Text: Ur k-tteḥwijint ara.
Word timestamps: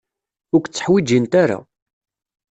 Ur 0.53 0.61
k-tteḥwijint 0.61 1.33
ara. 1.43 1.59